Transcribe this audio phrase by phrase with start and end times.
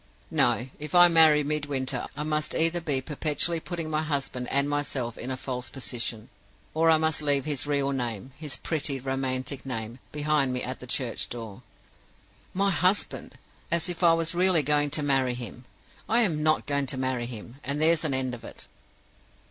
[0.31, 0.65] No.
[0.79, 5.29] If I marry Midwinter, I must either be perpetually putting my husband and myself in
[5.29, 6.29] a false position
[6.73, 10.87] or I must leave his real name, his pretty, romantic name, behind me at the
[10.87, 11.61] church door.
[12.51, 13.37] "My husband!
[13.69, 15.65] As if I was really going to marry him!
[16.09, 18.67] I am not going to marry him, and there's an end of it.